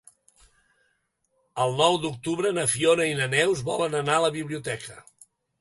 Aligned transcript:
El 1.65 1.77
nou 1.83 1.99
d'octubre 2.05 2.53
na 2.59 2.65
Fiona 2.73 3.07
i 3.13 3.15
na 3.23 3.31
Neus 3.37 3.63
volen 3.71 4.01
anar 4.03 4.17
a 4.19 4.27
la 4.29 4.35
biblioteca. 4.41 4.99